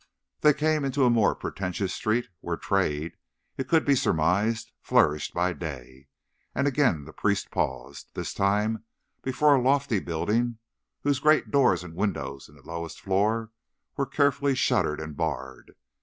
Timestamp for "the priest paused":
7.05-8.09